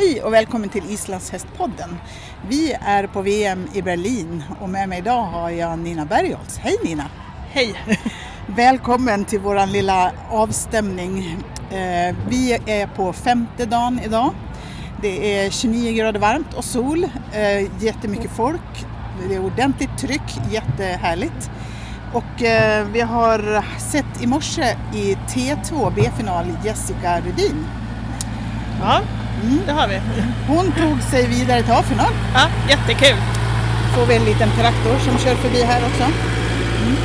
Hej 0.00 0.22
och 0.22 0.32
välkommen 0.32 0.68
till 0.68 0.90
Islandshästpodden. 0.90 1.96
Vi 2.48 2.72
är 2.72 3.06
på 3.06 3.22
VM 3.22 3.68
i 3.74 3.82
Berlin 3.82 4.44
och 4.60 4.68
med 4.68 4.88
mig 4.88 4.98
idag 4.98 5.22
har 5.22 5.50
jag 5.50 5.78
Nina 5.78 6.04
Bergholtz. 6.04 6.58
Hej 6.58 6.76
Nina! 6.84 7.04
Hej! 7.50 7.74
Välkommen 8.46 9.24
till 9.24 9.40
vår 9.40 9.66
lilla 9.66 10.12
avstämning. 10.30 11.42
Eh, 11.70 12.16
vi 12.28 12.58
är 12.66 12.86
på 12.86 13.12
femte 13.12 13.66
dagen 13.66 14.00
idag. 14.04 14.34
Det 15.02 15.38
är 15.38 15.50
29 15.50 15.92
grader 15.92 16.20
varmt 16.20 16.54
och 16.54 16.64
sol, 16.64 17.04
eh, 17.32 17.84
jättemycket 17.84 18.30
folk, 18.30 18.86
det 19.28 19.34
är 19.34 19.44
ordentligt 19.44 19.98
tryck, 19.98 20.38
jättehärligt. 20.50 21.50
Och 22.12 22.42
eh, 22.42 22.86
vi 22.92 23.00
har 23.00 23.64
sett 23.80 24.22
i 24.22 24.26
morse 24.26 24.76
i 24.94 25.16
T2 25.28 25.92
B-final 25.96 26.46
Jessica 26.64 27.20
Rudin. 27.20 27.66
Ja, 28.80 29.00
det 29.66 29.72
har 29.72 29.88
vi. 29.88 30.00
Hon 30.46 30.72
tog 30.72 31.02
sig 31.02 31.26
vidare 31.26 31.62
till 31.62 31.72
A-final. 31.72 32.12
Ja, 32.34 32.40
jättekul. 32.68 33.16
Får 33.94 34.06
vi 34.06 34.16
en 34.16 34.24
liten 34.24 34.50
traktor 34.50 34.98
som 35.04 35.18
kör 35.18 35.34
förbi 35.34 35.62
här 35.62 35.80
också. 35.86 36.02
Mm. 36.02 36.96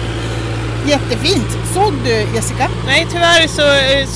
Jättefint! 0.86 1.48
Såg 1.74 1.94
du 2.04 2.36
Jessica? 2.36 2.70
Nej, 2.86 3.08
tyvärr 3.12 3.48
så, 3.48 3.68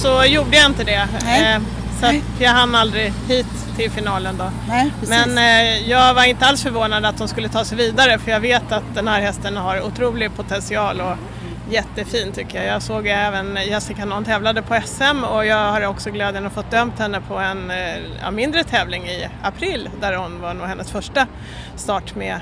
så 0.01 0.25
gjorde 0.25 0.57
jag 0.57 0.65
inte 0.65 0.83
det. 0.83 1.07
Nej. 1.25 1.53
Eh, 1.55 1.61
så 1.99 2.05
att 2.05 2.15
jag 2.39 2.51
hann 2.51 2.75
aldrig 2.75 3.13
hit 3.27 3.47
till 3.75 3.91
finalen 3.91 4.37
då. 4.37 4.51
Nej. 4.67 4.91
Men 5.07 5.37
eh, 5.37 5.89
jag 5.89 6.13
var 6.13 6.23
inte 6.23 6.45
alls 6.45 6.63
förvånad 6.63 7.05
att 7.05 7.19
hon 7.19 7.27
skulle 7.27 7.49
ta 7.49 7.65
sig 7.65 7.77
vidare 7.77 8.19
för 8.19 8.31
jag 8.31 8.39
vet 8.39 8.71
att 8.71 8.83
den 8.95 9.07
här 9.07 9.21
hästen 9.21 9.57
har 9.57 9.81
otrolig 9.81 10.35
potential 10.35 11.01
och 11.01 11.17
jättefin 11.69 12.31
tycker 12.31 12.57
jag. 12.63 12.73
Jag 12.75 12.81
såg 12.81 13.07
även 13.07 13.57
Jessica 13.67 14.05
när 14.05 14.15
hon 14.15 14.25
tävlade 14.25 14.61
på 14.61 14.75
SM 14.85 15.23
och 15.23 15.45
jag 15.45 15.71
har 15.71 15.85
också 15.85 16.09
glädjen 16.11 16.45
att 16.45 16.53
få 16.53 16.63
dömt 16.71 16.99
henne 16.99 17.21
på 17.27 17.37
en 17.37 17.71
eh, 17.71 17.77
ja, 18.21 18.31
mindre 18.31 18.63
tävling 18.63 19.07
i 19.07 19.27
april 19.43 19.89
där 20.01 20.13
hon 20.13 20.41
var 20.41 20.53
nog 20.53 20.67
hennes 20.67 20.91
första 20.91 21.27
start 21.75 22.15
med 22.15 22.39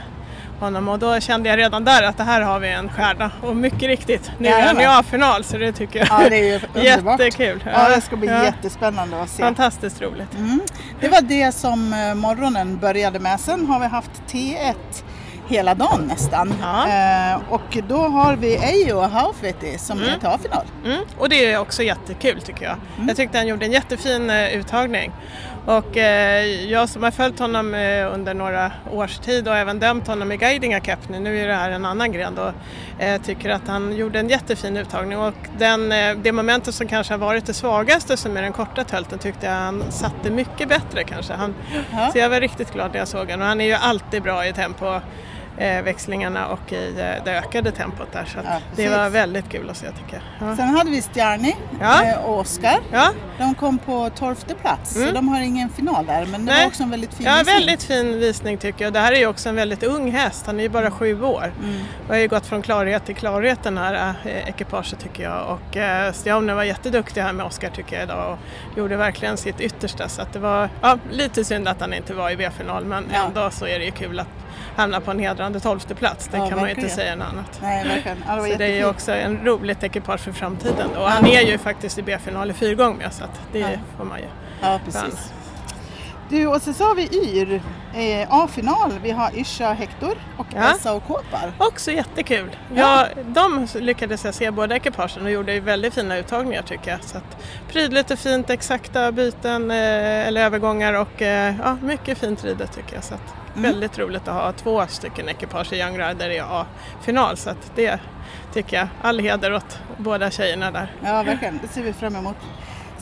honom 0.60 0.88
och 0.88 1.00
då 1.00 1.20
kände 1.20 1.50
jag 1.50 1.58
redan 1.60 1.86
där 1.86 2.04
att 2.04 2.18
det 2.18 2.24
här 2.24 2.42
har 2.42 2.60
vi 2.60 2.70
en 2.70 2.90
stjärna 2.90 3.32
och 3.42 3.56
mycket 3.56 3.82
riktigt, 3.82 4.32
nu 4.38 4.48
är 4.48 4.62
han 4.68 4.82
i. 4.82 4.86
A-final 4.86 5.44
så 5.44 5.58
det 5.58 5.72
tycker 5.72 6.00
jag 6.00 6.08
Ja, 6.10 6.30
det 6.30 6.50
är 6.54 6.62
underbart. 6.74 7.20
jättekul. 7.20 7.64
Ja, 7.74 7.90
det 7.96 8.02
ska 8.02 8.16
bli 8.16 8.28
Ja. 8.28 8.44
jättespännande 8.44 9.22
att 9.22 9.30
se. 9.30 9.44
Fantastiskt 9.44 10.02
roligt. 10.02 10.34
Mm. 10.38 10.62
Det 11.02 11.08
var 11.10 11.22
det 11.22 11.52
som 11.52 11.94
eh, 11.94 12.16
morgonen 12.16 12.78
började 12.78 13.20
med. 13.20 13.40
Sen 13.40 13.66
har 13.66 13.80
vi 13.80 13.86
haft 13.88 14.12
T1 14.32 14.74
hela 15.48 15.76
dagen 15.76 16.02
nästan. 16.08 16.54
Ja. 16.62 16.88
Eh, 16.88 17.54
och 17.54 17.78
då 17.88 17.98
har 17.98 18.36
vi 18.36 18.56
Ejo 18.56 19.02
Haufveti 19.02 19.78
som 19.78 20.02
är 20.02 20.18
till 20.20 20.28
A-final. 20.28 20.66
Mm, 20.86 21.06
och 21.18 21.30
det 21.30 21.46
är 21.52 21.60
också 21.60 21.84
jättekul 21.84 22.42
tycker 22.42 22.66
jag. 22.66 22.76
Jag 23.08 23.18
tyckte 23.18 23.38
han 23.38 23.48
gjorde 23.48 23.66
en 23.66 23.72
jättefin 23.72 24.30
eh, 24.30 24.58
uttagning. 24.58 25.12
Och 25.66 25.98
eh, 25.98 26.46
jag 26.46 26.90
som 26.90 27.04
har 27.04 27.12
följt 27.12 27.40
honom 27.40 27.74
eh, 27.74 28.14
under 28.14 28.34
några 28.34 28.72
års 28.92 29.18
tid 29.18 29.48
och 29.48 29.56
även 29.56 29.80
dömt 29.80 30.08
honom 30.08 30.32
i 30.32 30.38
Guidinga 30.38 30.80
Cup 30.80 31.10
nu, 31.10 31.40
är 31.40 31.48
det 31.48 31.54
här 31.54 31.72
en 31.72 31.86
annan 31.86 32.12
gren 32.12 32.36
då, 32.36 32.52
eh, 33.00 33.22
tycker 33.22 33.50
att 33.50 33.68
han 33.68 33.96
gjorde 33.96 34.20
en 34.20 34.30
jättefin 34.30 34.78
uttagning 34.78 35.18
och 35.18 35.34
den, 35.58 35.90
det 36.24 36.32
momentet 36.32 36.76
som 36.76 36.88
kanske 36.88 37.14
har 37.14 37.20
varit 37.20 37.46
det 37.46 37.54
svagaste 37.54 38.18
som 38.18 38.38
är 38.38 38.42
den 38.42 38.54
korta 38.54 38.84
tölten 38.84 39.20
tyckte 39.20 39.46
jag 39.46 39.54
han 39.54 39.92
satte 39.92 40.30
mycket 40.32 40.70
bättre 40.70 41.04
kanske. 41.04 41.34
Han, 41.34 41.54
Ja. 41.92 42.10
Så 42.12 42.18
jag 42.18 42.30
var 42.30 42.40
riktigt 42.40 42.74
glad 42.74 42.92
när 42.92 43.00
jag 43.00 43.08
såg 43.08 43.32
honom 43.32 43.42
och 43.42 43.48
han 43.48 43.62
är 43.62 43.66
ju 43.66 43.74
alltid 43.74 44.24
bra 44.24 44.48
i 44.48 44.54
tempo 44.54 45.00
växlingarna 45.58 46.48
och 46.48 46.74
i 46.74 46.90
eh, 46.90 47.24
det 47.26 47.32
ökade 47.38 47.72
tempot 47.72 48.12
där 48.12 48.26
så 48.26 48.38
Ja, 48.44 48.60
det 48.76 48.90
var 48.90 49.10
väldigt 49.10 49.50
kul 49.50 49.70
att 49.70 49.78
se 49.78 49.88
tycker 49.92 50.22
jag. 50.40 50.50
Ja. 50.50 50.56
Sen 50.56 50.68
hade 50.68 50.90
vi 50.92 51.02
Stjarni 51.02 51.56
Ja. 51.82 52.04
eh, 52.04 52.18
och 52.26 52.40
Oskar. 52.40 52.80
Ja, 52.92 53.12
De 53.38 53.56
kom 53.56 53.78
på 53.78 54.10
tolfte 54.16 54.56
plats 54.56 54.94
så 54.94 55.02
Mm. 55.02 55.14
de 55.14 55.28
har 55.28 55.42
ingen 55.42 55.70
final 55.70 56.06
där 56.06 56.26
men 56.26 56.46
det 56.46 56.52
Nej. 56.52 56.62
var 56.62 56.68
också 56.68 56.84
en 56.84 56.90
väldigt 56.90 57.14
fin 57.14 57.26
ja 57.26 57.36
visning. 57.38 57.56
väldigt 57.56 57.84
fin 57.84 58.20
visning 58.20 58.58
tycker 58.58 58.86
jag. 58.86 58.94
Det 58.94 59.00
här 59.00 59.12
är 59.12 59.18
ju 59.20 59.28
också 59.28 59.50
en 59.50 59.56
väldigt 59.56 59.84
ung 59.84 60.12
häst, 60.12 60.44
han 60.46 60.60
är 60.60 60.64
ju 60.64 60.70
bara 60.70 60.92
sju 60.92 61.24
år. 61.24 61.54
Mm. 61.64 61.76
Och 62.04 62.10
har 62.10 62.18
ju 62.22 62.28
gått 62.28 62.46
från 62.46 62.62
klarhet 62.62 63.06
till 63.06 63.16
klarhet 63.16 63.64
den 63.64 63.78
här 63.78 64.14
eh, 64.26 64.50
ekipaget 64.50 65.00
tycker 65.00 65.24
jag. 65.24 65.48
Och 65.72 65.78
eh, 65.78 66.14
Stjaune 66.14 66.54
var 66.54 66.64
jätteduktig 66.64 67.22
här 67.22 67.34
med 67.34 67.46
Oskar 67.46 67.70
tycker 67.70 67.96
jag 67.96 68.04
idag 68.04 68.32
och 68.72 68.78
gjorde 68.78 68.96
verkligen 68.98 69.38
sitt 69.38 69.62
yttersta. 69.62 70.10
Så 70.10 70.22
att 70.22 70.34
det 70.34 70.40
var 70.40 70.70
ja, 70.82 70.98
lite 71.12 71.44
synd 71.46 71.68
att 71.68 71.82
han 71.82 71.94
inte 71.94 72.14
var 72.14 72.30
i 72.32 72.36
B-final 72.38 72.86
men 72.86 73.06
ändå 73.12 73.50
så 73.52 73.68
är 73.68 73.80
det 73.80 73.86
ju 73.86 73.92
kul 73.92 74.20
att 74.20 74.28
hamna 74.76 75.00
på 75.02 75.12
en 75.12 75.20
hedrande 75.20 75.60
tolfte 75.60 75.96
plats. 75.96 76.28
Det 76.32 76.38
Ja, 76.38 76.50
kan 76.50 76.60
man 76.60 76.70
ju 76.70 76.76
inte 76.76 76.90
säga 76.90 77.16
något 77.16 77.28
annat. 77.28 77.60
Nej, 77.62 77.88
verkligen. 77.88 78.24
Ja, 78.28 78.36
det 78.36 78.52
Så 78.52 78.58
det 78.58 78.66
är 78.66 78.76
ju 78.76 78.86
också 78.86 79.12
en 79.12 79.46
roligt 79.46 79.84
ekipage 79.84 80.20
för 80.20 80.32
framtiden. 80.32 80.90
Och 80.98 81.10
han 81.10 81.26
är 81.26 81.42
ju 81.42 81.58
faktiskt 81.58 81.98
i 81.98 82.02
B-final 82.02 82.52
i 82.52 82.54
fyrgång 82.54 82.98
med 82.98 83.14
så 83.14 83.24
att 83.24 83.40
det 83.52 83.60
Ja. 83.60 83.68
får 83.98 84.06
man 84.06 84.18
ju. 84.20 84.26
Ja, 84.62 84.80
precis. 84.86 85.34
Du, 86.30 86.48
och 86.48 86.62
så 86.62 86.74
så 86.74 86.84
har 86.84 86.96
vi 86.96 87.10
Yr, 87.12 87.62
eh, 87.96 88.28
A-final. 88.30 88.92
Vi 89.04 89.12
har 89.12 89.36
Yrsa 89.36 89.74
Hector 89.74 90.18
och 90.38 90.48
Ja. 90.56 90.72
Essa 90.76 90.94
och 90.94 91.04
Kåpar. 91.08 91.52
Också 91.58 91.92
jättekul. 91.92 92.56
Ja. 92.76 93.08
Ja. 93.16 93.22
de 93.28 93.68
lyckades 93.76 94.26
jag 94.26 94.34
se 94.34 94.52
båda 94.52 94.76
ekipagen 94.76 95.26
och 95.26 95.32
gjorde 95.32 95.60
väldigt 95.60 95.94
fina 95.94 96.18
uttagningar 96.18 96.62
tycker 96.62 96.92
jag. 96.92 97.04
Så 97.04 97.18
att, 97.18 97.38
prydligt 97.72 98.12
och 98.12 98.20
fint, 98.20 98.50
exakta 98.50 99.12
byten 99.12 99.72
eh, 99.72 99.78
eller 100.28 100.46
övergångar 100.46 100.94
och 100.94 101.22
eh, 101.22 101.56
ja, 101.64 101.78
mycket 101.82 102.18
fint 102.18 102.44
ridet 102.44 102.74
tycker 102.76 102.96
jag. 102.96 103.04
Så 103.04 103.14
att, 103.16 103.34
Mm. 103.58 103.72
Väldigt 103.72 104.00
roligt 104.00 104.28
att 104.28 104.34
ha 104.34 104.52
två 104.52 104.88
stycken 104.88 105.30
ekipage 105.30 105.74
i 105.74 105.80
Young 105.80 105.98
Rider 106.00 106.30
i 106.30 106.40
A-final 106.40 107.38
så 107.38 107.50
att 107.50 107.72
det 107.76 108.00
tycker 108.54 108.78
jag. 108.78 108.88
All 109.02 109.20
heder 109.20 109.54
åt 109.54 109.80
båda 109.98 110.32
tjejerna 110.32 110.72
där. 110.72 110.94
Ja, 111.04 111.24
verkligen. 111.24 111.60
Det 111.62 111.68
ser 111.68 111.82
vi 111.84 111.94
fram 111.94 112.16
emot. 112.16 112.36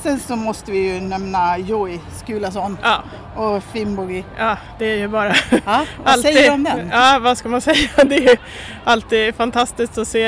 Sen 0.03 0.19
så 0.19 0.35
måste 0.35 0.71
vi 0.71 0.93
ju 0.93 0.99
nämna 1.01 1.57
Joey 1.57 1.99
Skulason 2.23 2.77
Ja, 2.83 3.03
och 3.35 3.63
Finnbogi. 3.63 4.23
ja 4.37 4.57
det 4.79 4.85
är 4.85 4.95
ju 4.97 5.07
bara 5.07 5.33
Ja, 5.65 5.85
vad 6.03 6.19
säger 6.19 6.43
du 6.47 6.49
om 6.53 6.63
den? 6.63 6.89
Ja, 6.91 7.19
vad 7.21 7.37
ska 7.37 7.49
man 7.49 7.61
säga? 7.61 7.89
Det 8.05 8.15
är 8.15 8.21
ju 8.31 8.35
alltid 8.83 9.35
fantastiskt 9.35 9.97
att 9.97 10.07
se 10.07 10.23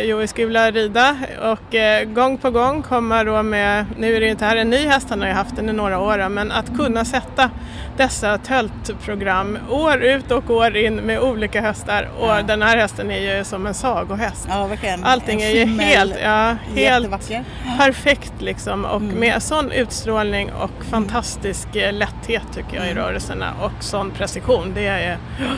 Joey 0.00 0.26
Skula 0.26 0.70
rida 0.70 1.16
och 1.42 1.74
eh, 1.74 2.04
gång 2.04 2.38
på 2.38 2.50
gång 2.50 2.82
komma 2.82 3.24
då 3.24 3.42
med, 3.42 3.84
nu 3.98 4.16
är 4.16 4.20
det 4.20 4.26
ju 4.26 4.32
inte 4.32 4.44
här 4.44 4.56
en 4.56 4.70
ny 4.70 4.86
häst, 4.86 5.06
han 5.10 5.20
har 5.20 5.28
ju 5.28 5.34
haft 5.34 5.56
den 5.56 5.68
i 5.68 5.72
några 5.72 5.98
år, 6.00 6.28
men 6.28 6.52
att 6.52 6.76
kunna 6.76 7.04
sätta 7.04 7.50
dessa 7.96 8.38
töltprogram 8.38 9.58
år 9.70 10.02
ut 10.02 10.30
och 10.30 10.50
år 10.50 10.76
in 10.76 10.94
med 10.96 11.20
olika 11.20 11.60
hästar 11.60 12.08
och 12.20 12.28
Ja. 12.28 12.42
den 12.42 12.62
här 12.62 12.76
hästen 12.76 13.10
är 13.10 13.36
ju 13.38 13.44
som 13.44 13.66
en 13.66 13.74
sagohäst. 13.74 14.46
Ja, 14.50 14.66
verkligen. 14.66 15.04
Allting 15.04 15.42
är 15.42 15.50
ju 15.50 15.64
helt, 15.64 16.14
ja, 16.22 16.56
helt 16.74 17.30
perfekt 17.78 18.32
liksom 18.38 18.84
och. 18.84 19.02
Med 19.14 19.42
sån 19.42 19.72
utstrålning 19.72 20.52
och 20.52 20.84
fantastisk 20.90 21.76
eh, 21.76 21.92
lätthet 21.92 22.42
tycker 22.54 22.76
jag 22.76 22.86
i 22.86 22.90
Mm. 22.90 23.02
rörelserna 23.04 23.52
och 23.62 23.72
sån 23.80 24.10
precision. 24.10 24.72
Det 24.74 24.86
är, 24.86 25.10
Ja. 25.10 25.16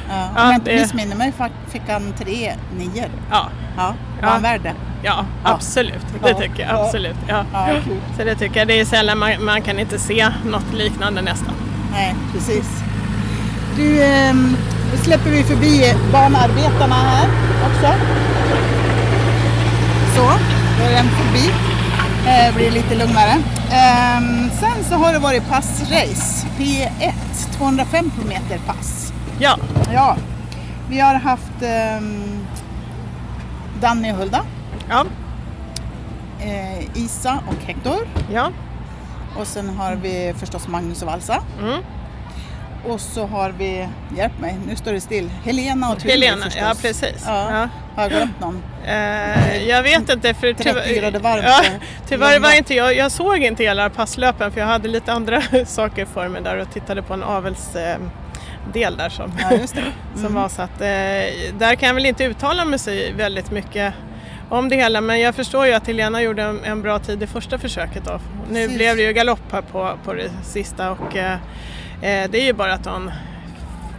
Ja, 0.08 0.42
Om 0.44 0.50
jag 0.50 0.54
inte 0.54 0.74
missminner 0.74 1.16
mig 1.16 1.32
fick 1.68 1.82
han 1.88 2.12
tre 2.18 2.52
nior. 2.78 3.10
ja, 3.30 3.48
Ja, 3.76 3.94
var 4.22 4.28
han 4.28 4.42
värd 4.42 4.60
det? 4.62 4.72
ja, 5.02 5.24
absolut. 5.44 6.06
Det 6.24 6.34
tycker 6.34 6.62
jag 6.62 6.70
Ja. 6.72 6.84
absolut. 6.84 7.16
Ja. 7.28 7.44
Så 8.18 8.24
det 8.24 8.34
tycker 8.34 8.58
jag, 8.58 8.68
det 8.68 8.80
är 8.80 8.84
sällan 8.84 9.18
man, 9.18 9.44
man 9.44 9.62
kan 9.62 9.78
inte 9.78 9.98
se 9.98 10.28
något 10.44 10.72
liknande 10.74 11.22
nästan. 11.22 11.54
Nej, 11.92 12.14
precis. 12.32 12.82
Du, 13.76 14.02
ehm, 14.04 14.56
då 14.92 14.98
släpper 14.98 15.30
vi 15.30 15.42
förbi 15.44 15.94
banarbetarna 16.12 16.94
här 16.94 17.28
också. 17.66 17.92
Så, 20.16 20.22
då 20.78 20.84
är 20.84 20.92
den 20.92 21.08
förbi. 21.08 21.50
Eh, 22.48 22.54
blir 22.54 22.70
lite 22.70 22.94
lugnare. 22.94 23.42
Ehm, 23.72 24.50
sen 24.60 24.84
så 24.84 24.94
har 24.94 25.12
det 25.12 25.18
varit 25.18 25.48
passrace, 25.48 26.46
P1, 26.58 27.12
250 27.58 28.10
meter 28.28 28.58
pass. 28.66 29.12
Ja, 29.38 29.58
Ja, 29.92 30.16
vi 30.88 31.00
har 31.00 31.14
haft 31.14 31.62
um, 31.98 32.46
Danny 33.80 34.12
och 34.12 34.16
Hulda, 34.16 34.44
ja, 34.88 35.04
eh, 36.40 36.96
Isa 36.96 37.38
och 37.48 37.66
Hector. 37.66 38.08
ja. 38.32 38.50
Och 39.38 39.46
sen 39.46 39.68
har 39.68 39.94
vi 39.94 40.34
förstås 40.38 40.68
Magnus 40.68 41.02
och 41.02 41.08
Valsa. 41.08 41.42
Mm. 41.60 41.82
Och 42.88 43.00
så 43.00 43.26
har 43.26 43.50
vi, 43.50 43.88
hjälp 44.16 44.40
mig, 44.40 44.56
nu 44.66 44.76
står 44.76 44.92
det 44.92 45.00
still, 45.00 45.30
Helena 45.44 45.92
och 45.92 45.98
Turid 45.98 46.12
Helena, 46.12 46.44
förstås. 46.44 46.62
ja 46.62 46.74
precis. 46.82 47.24
Ja. 47.26 47.50
Ja. 47.50 47.68
Har 47.96 48.02
jag 48.02 48.10
glömt 48.10 48.40
någon? 48.40 48.62
Eh, 48.86 49.62
jag 49.68 49.82
vet 49.82 50.10
inte 50.10 50.34
för 50.34 50.52
30 50.52 50.94
grader 51.00 51.20
varmt 51.20 51.44
Ja, 51.44 51.62
tyvärr 52.08 52.40
var 52.40 52.56
inte 52.56 52.74
jag, 52.74 52.96
jag 52.96 53.12
såg 53.12 53.38
inte 53.38 53.62
hela 53.62 53.90
passlöpen 53.90 54.52
för 54.52 54.60
jag 54.60 54.66
hade 54.66 54.88
lite 54.88 55.12
andra 55.12 55.42
saker 55.66 56.04
för 56.06 56.28
mig 56.28 56.42
där 56.42 56.56
och 56.56 56.70
tittade 56.72 57.02
på 57.02 57.14
en 57.14 57.22
avelsdel 57.22 58.00
del 58.72 58.96
där 58.96 59.08
som, 59.08 59.32
Ja, 59.42 59.48
det. 59.56 59.68
som 60.14 60.20
Mm. 60.20 60.34
var 60.34 60.48
så 60.48 60.62
att 60.62 60.80
eh, 60.80 60.86
där 61.58 61.74
kan 61.74 61.86
jag 61.86 61.94
väl 61.94 62.06
inte 62.06 62.24
uttala 62.24 62.64
mig 62.64 62.78
så 62.78 62.90
väldigt 63.16 63.50
mycket 63.50 63.94
om 64.48 64.68
det 64.68 64.76
hela 64.76 65.00
men 65.00 65.20
jag 65.20 65.34
förstår 65.34 65.66
ju 65.66 65.72
att 65.72 65.86
Helena 65.86 66.22
gjorde 66.22 66.42
en, 66.42 66.60
en 66.64 66.82
bra 66.82 66.98
tid 66.98 67.22
i 67.22 67.26
första 67.26 67.58
försöket 67.58 68.04
då. 68.04 68.20
Nu 68.50 68.54
Precis. 68.62 68.76
blev 68.76 68.96
det 68.96 69.02
ju 69.02 69.12
galopp 69.12 69.52
här 69.52 69.62
på, 69.62 69.98
på 70.04 70.12
det 70.14 70.30
sista 70.44 70.90
och 70.90 71.16
eh, 71.16 71.32
eh, 72.02 72.30
det 72.30 72.40
är 72.40 72.44
ju 72.44 72.52
bara 72.52 72.72
att 72.74 72.86
hon 72.86 73.10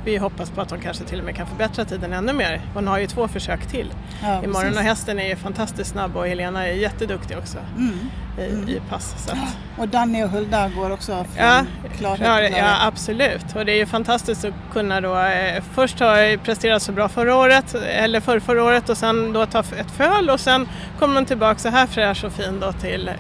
vi 0.06 0.18
hoppas 0.18 0.50
på 0.50 0.62
att 0.62 0.72
hon 0.72 0.80
kanske 0.80 1.04
till 1.04 1.20
och 1.20 1.26
med 1.26 1.36
kan 1.36 1.48
förbättra 1.48 1.86
tiden 1.86 2.14
ännu 2.14 2.34
mer. 2.34 2.62
Hon 2.74 2.88
har 2.88 3.00
ju 3.00 3.08
två 3.08 3.28
försök 3.28 3.66
till 3.68 3.94
Ja, 4.22 4.44
imorgon 4.44 4.62
precis. 4.62 4.78
och 4.78 4.84
hästen 4.84 5.20
är 5.20 5.28
ju 5.28 5.36
fantastiskt 5.36 5.90
snabb 5.92 6.18
och 6.18 6.28
Helena 6.28 6.68
är 6.68 6.74
jätteduktig 6.74 7.38
också. 7.38 7.58
Mm. 7.78 8.00
i, 8.40 8.54
Mm. 8.54 8.70
i 8.70 8.82
pass. 8.90 9.30
Att, 9.32 9.38
Och 9.78 9.88
Danny 9.88 10.24
och 10.24 10.30
Hulda 10.30 10.70
går 10.70 10.92
också 10.92 11.12
från 11.12 11.26
Ja, 11.46 11.66
klarhet 11.98 12.28
Ja, 12.28 12.36
till 12.38 12.44
ja, 12.44 12.50
klarhet. 12.50 12.78
absolut. 12.82 13.56
Och 13.56 13.66
det 13.66 13.72
är 13.72 13.76
ju 13.78 13.86
fantastiskt 13.86 14.46
att 14.46 14.54
kunna 14.74 15.02
då 15.02 15.18
eh, 15.20 15.64
först 15.74 16.00
ha 16.00 16.16
presterat 16.44 16.82
så 16.82 16.92
bra 16.92 17.10
förra 17.10 17.36
året 17.36 17.76
eller 17.76 18.20
för 18.20 18.40
förra 18.40 18.64
året 18.64 18.90
och 18.90 18.98
sen 18.98 19.34
då 19.34 19.46
ta 19.46 19.60
ett 19.60 19.92
föl 19.98 20.30
och 20.30 20.40
sen 20.40 20.68
kommer 21.00 21.14
man 21.14 21.26
tillbaka 21.26 21.60
så 21.60 21.70
här 21.70 21.88
fräsch 21.88 22.24
och 22.24 22.32
fin 22.34 22.60
då 22.60 22.72
till 22.72 23.08
eh, 23.08 23.14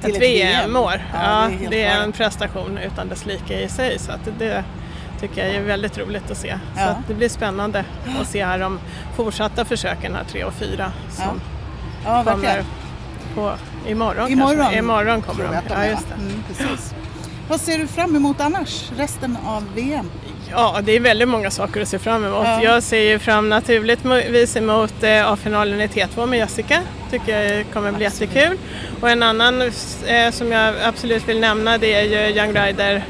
Till 0.00 0.10
ett 0.10 0.16
ett 0.16 0.22
VM. 0.22 0.48
VM-år. 0.60 1.02
Ja, 1.12 1.18
Ja, 1.22 1.48
det 1.58 1.66
är 1.66 1.70
det 1.70 1.82
är 1.82 2.02
en 2.02 2.12
prestation 2.12 2.78
utan 2.78 3.08
dess 3.08 3.26
like 3.26 3.62
i 3.64 3.68
sig 3.68 3.98
så 3.98 4.12
att 4.12 4.28
det 4.38 4.64
tycker 5.28 5.46
jag 5.46 5.56
är 5.56 5.60
väldigt 5.60 5.98
roligt 5.98 6.30
att 6.30 6.38
se. 6.38 6.58
Så 6.74 6.80
Ja. 6.80 6.84
att 6.86 7.08
det 7.08 7.14
blir 7.14 7.28
spännande 7.28 7.84
att 8.20 8.26
se 8.28 8.44
här 8.44 8.58
de 8.58 8.78
fortsatta 9.16 9.64
försöken 9.64 10.14
här 10.14 10.24
tre 10.24 10.44
och 10.44 10.54
fyra 10.54 10.92
som 11.10 11.40
Ja, 12.04 12.24
kommer 12.24 12.36
verkligen. 12.42 12.66
på 13.34 13.52
imorgon. 13.86 14.30
Imorgon, 14.30 14.56
kanske. 14.56 14.78
Imorgon 14.78 15.22
kommer 15.22 15.44
de. 15.44 15.50
de 15.50 15.74
Ja, 15.74 15.86
just 15.86 16.08
det. 16.08 16.14
Mm, 16.14 16.42
precis. 16.48 16.94
Vad 17.48 17.60
ser 17.60 17.78
du 17.78 17.86
fram 17.86 18.16
emot 18.16 18.40
annars, 18.40 18.90
resten 18.96 19.38
av 19.46 19.64
VM? 19.74 20.10
Ja, 20.50 20.78
det 20.82 20.92
är 20.96 21.00
väldigt 21.00 21.28
många 21.28 21.50
saker 21.50 21.80
att 21.82 21.88
se 21.88 21.98
fram 21.98 22.24
emot. 22.24 22.44
Ja. 22.46 22.62
Jag 22.62 22.82
ser 22.82 23.00
ju 23.10 23.18
fram 23.18 23.48
naturligtvis 23.48 24.56
emot 24.56 25.02
eh, 25.02 25.26
A-finalen 25.32 25.80
i 25.80 25.86
T2 25.86 26.26
med 26.26 26.38
Jessica. 26.38 26.80
Tycker 27.10 27.40
jag 27.40 27.66
kommer 27.72 27.92
bli 27.92 28.06
Absolut. 28.06 28.34
jättekul. 28.34 28.58
Och 29.00 29.10
en 29.10 29.22
annan 29.22 29.62
eh, 30.06 30.30
som 30.30 30.52
jag 30.52 30.74
absolut 30.84 31.28
vill 31.28 31.40
nämna 31.40 31.78
det 31.78 31.94
är 31.94 32.02
ju 32.02 32.36
Young 32.38 32.52
Rider 32.52 33.04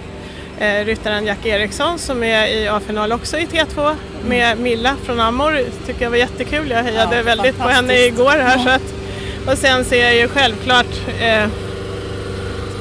eh, 0.62 0.85
ryttaren 0.85 1.26
Jack 1.26 1.47
Eriksson 1.47 1.99
som 1.99 2.23
är 2.23 2.47
i 2.47 2.69
A-final 2.69 3.12
också 3.12 3.38
i 3.38 3.47
T2 3.47 3.94
med 4.29 4.59
Milla 4.59 4.94
från 5.05 5.20
Amor. 5.20 5.59
Tycker 5.87 6.03
jag 6.03 6.11
var 6.11 6.17
jättekul. 6.17 6.70
Jag 6.70 6.82
hejade 6.82 7.17
Ja, 7.17 7.23
väldigt 7.23 7.59
på 7.59 7.69
henne 7.69 7.94
igår 7.99 8.31
här. 8.31 8.59
Ja. 8.59 8.64
Så 8.64 8.70
att, 8.70 9.53
och 9.53 9.59
sen 9.59 9.85
ser 9.85 10.05
jag 10.05 10.17
ju 10.17 10.29
självklart 10.29 10.87
eh, 11.20 11.26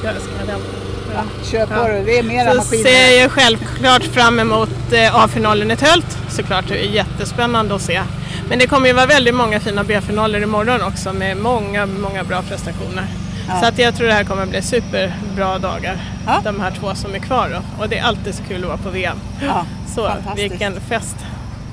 jag 0.04 0.14
ska 0.14 0.30
jag 0.38 0.46
dämpa? 0.46 0.66
Ja. 1.14 1.22
Kör 1.50 1.66
på 1.66 1.72
Ja. 1.74 2.02
det, 2.04 2.18
är 2.18 2.22
mera 2.22 2.50
Så 2.50 2.56
maskiner. 2.56 2.84
ser 2.84 3.20
jag 3.20 3.30
självklart 3.30 4.02
fram 4.02 4.40
emot 4.40 4.92
eh, 4.92 5.16
A-finalen 5.16 5.70
i 5.70 5.76
Tölt. 5.76 6.18
Såklart, 6.30 6.64
det 6.68 6.78
är 6.84 6.90
jättespännande 6.90 7.74
att 7.74 7.82
se. 7.82 8.02
Men 8.48 8.58
det 8.58 8.66
kommer 8.66 8.86
ju 8.86 8.92
vara 8.92 9.06
väldigt 9.06 9.34
många 9.34 9.60
fina 9.60 9.84
B-finaler 9.84 10.42
imorgon 10.42 10.82
också 10.82 11.12
med 11.12 11.36
många, 11.36 11.86
många 11.86 12.24
bra 12.24 12.42
prestationer. 12.42 13.04
Ja. 13.48 13.60
Så 13.60 13.66
att 13.66 13.78
jag 13.78 13.94
tror 13.94 14.06
det 14.06 14.12
här 14.14 14.24
kommer 14.24 14.46
bli 14.46 14.62
superbra 14.62 15.58
dagar, 15.58 15.96
Ja. 16.26 16.40
de 16.44 16.60
här 16.60 16.70
två 16.70 16.94
som 16.94 17.14
är 17.14 17.18
kvar. 17.18 17.48
Då. 17.50 17.82
Och 17.82 17.88
det 17.88 17.98
är 17.98 18.02
alltid 18.04 18.34
så 18.34 18.42
kul 18.42 18.62
att 18.62 18.68
vara 18.68 18.78
på 18.78 18.90
VM. 18.90 19.16
Ja, 19.42 19.66
Så 19.94 20.10
vilken 20.36 20.80
fest! 20.80 21.16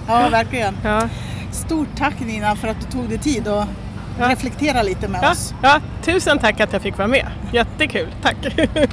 Ja, 0.08 0.30
verkligen. 0.30 0.78
Ja. 0.84 1.02
Stort 1.52 1.88
tack 1.98 2.20
Nina 2.20 2.56
för 2.56 2.68
att 2.68 2.78
du 2.82 2.92
tog 2.92 3.10
dig 3.10 3.18
tid 3.18 3.48
och 3.48 3.64
reflektera 4.20 4.82
lite 4.84 5.08
med 5.08 5.32
oss. 5.32 5.54
ja, 5.64 5.80
tusen 6.04 6.40
tack 6.40 6.60
att 6.60 6.74
jag 6.74 6.82
fick 6.82 6.98
vara 6.98 7.08
med. 7.08 7.28
Jättekul, 7.54 8.08
tack! 8.22 8.36